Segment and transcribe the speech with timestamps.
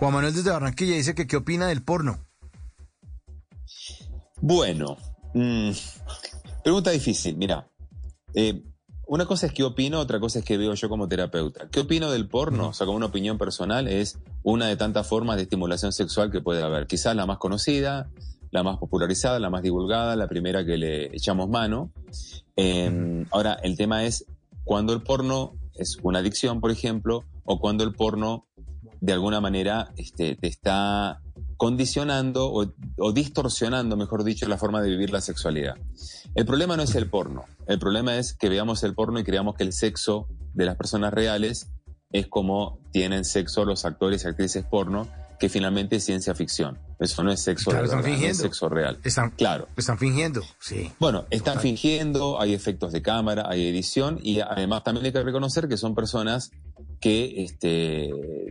[0.00, 2.26] Juan Manuel desde Barranquilla dice que qué opina del porno.
[4.40, 4.96] Bueno,
[5.34, 5.72] mm,
[6.64, 7.68] pregunta difícil, mira.
[8.32, 8.62] Eh,
[9.06, 11.68] una cosa es qué opino, otra cosa es qué veo yo como terapeuta.
[11.68, 12.68] ¿Qué opino del porno?
[12.68, 16.40] O sea, como una opinión personal, es una de tantas formas de estimulación sexual que
[16.40, 16.86] puede haber.
[16.86, 18.08] Quizás la más conocida,
[18.52, 21.92] la más popularizada, la más divulgada, la primera que le echamos mano.
[22.56, 24.24] Em, ahora, el tema es
[24.64, 28.46] cuando el porno es una adicción, por ejemplo, o cuando el porno
[29.00, 31.20] de alguna manera este, te está
[31.56, 35.76] condicionando o, distorsionando, mejor dicho, la forma de vivir la sexualidad.
[36.34, 39.56] El problema no es el porno, el problema es que veamos el porno y creamos
[39.56, 41.70] que el sexo de las personas reales
[42.12, 45.06] es como tienen sexo los actores y actrices porno,
[45.38, 46.78] que finalmente es ciencia ficción.
[46.98, 48.98] Eso no es sexo, es sexo real.
[49.02, 49.68] Están, claro.
[49.74, 50.92] Están fingiendo, sí.
[50.98, 55.66] Bueno, están fingiendo, hay efectos de cámara, hay edición y además también hay que reconocer
[55.66, 56.50] que son personas
[57.00, 58.10] que este,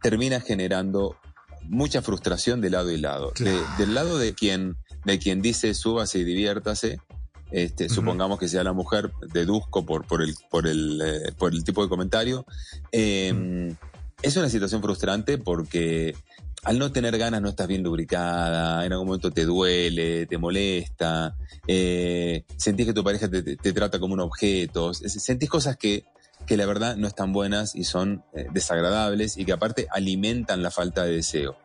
[0.00, 1.16] termina generando
[1.64, 3.34] mucha frustración de lado y lado.
[3.76, 6.98] del lado de quien, de quien dice súbase y diviértase,
[7.50, 11.62] este, supongamos que sea la mujer, deduzco por, por, el, por, el, eh, por el
[11.62, 12.46] tipo de comentario.
[12.90, 13.74] Eh,
[14.22, 16.14] es una situación frustrante porque
[16.62, 21.34] al no tener ganas no estás bien lubricada, en algún momento te duele, te molesta,
[21.66, 26.04] eh, sentís que tu pareja te, trata como un objeto, sentís cosas que,
[26.46, 30.70] que la verdad no están buenas y son eh, desagradables y que aparte alimentan la
[30.70, 31.56] falta de deseo.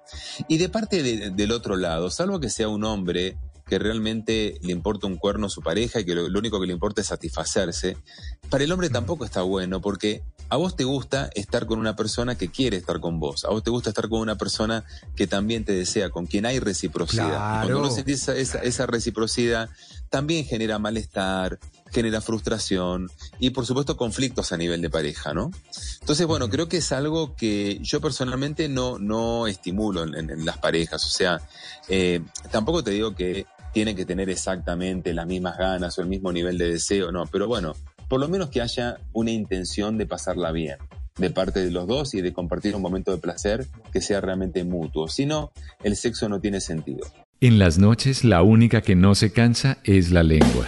[0.47, 3.38] Y de parte del otro lado, salvo que sea un hombre
[3.68, 6.74] que realmente le importa un cuerno a su pareja y que lo, único que le
[6.74, 7.97] importa es satisfacerse,
[8.50, 12.35] para el hombre tampoco está bueno porque a vos te gusta estar con una persona
[12.35, 14.84] que quiere estar con vos, a vos te gusta estar con una persona
[15.16, 17.63] que también te desea, con quien hay reciprocidad.
[17.63, 19.69] Y cuando no sentís esa, esa reciprocidad,
[20.09, 21.59] también genera malestar,
[21.91, 23.09] genera frustración
[23.40, 25.52] y por supuesto conflictos a nivel de pareja, ¿no?
[26.00, 31.03] Entonces, bueno, creo que es algo que yo personalmente no, no estimulo en, las parejas,
[31.06, 31.41] o sea,
[31.90, 32.22] eh,
[32.52, 36.57] tampoco te digo que tienen que tener exactamente las mismas ganas o el mismo nivel
[36.57, 37.75] de deseo, no, pero bueno,
[38.07, 40.78] por lo menos que haya una intención de pasarla bien
[41.18, 44.63] de parte de los dos y de compartir un momento de placer que sea realmente
[44.63, 45.07] mutuo.
[45.07, 45.51] Si no,
[45.84, 47.07] el sexo no tiene sentido.
[47.41, 50.68] En las noches la única que no se cansa es la lengua.